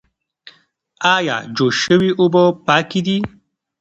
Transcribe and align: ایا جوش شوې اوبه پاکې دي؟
ایا 1.15 1.35
جوش 1.55 1.75
شوې 1.85 2.09
اوبه 2.19 2.43
پاکې 2.65 2.99
دي؟ 3.05 3.17